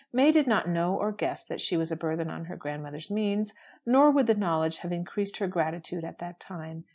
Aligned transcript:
May 0.11 0.31
did 0.31 0.47
not 0.47 0.67
know 0.67 0.97
or 0.97 1.11
guess 1.11 1.43
that 1.43 1.61
she 1.61 1.77
was 1.77 1.91
a 1.91 1.95
burthen 1.95 2.31
on 2.31 2.45
her 2.45 2.55
grand 2.55 2.81
mother's 2.81 3.11
means, 3.11 3.53
nor 3.85 4.09
would 4.09 4.25
the 4.25 4.33
knowledge 4.33 4.79
have 4.79 4.91
increased 4.91 5.37
her 5.37 5.47
gratitude 5.47 6.03
at 6.03 6.17
that 6.17 6.39
time. 6.39 6.85